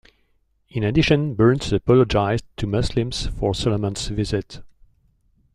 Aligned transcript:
In 0.69 0.83
addition, 0.83 1.35
Burns 1.35 1.71
apologized 1.71 2.43
to 2.57 2.65
Muslims 2.65 3.27
for 3.27 3.53
Solomon's 3.53 4.07
visit. 4.07 4.63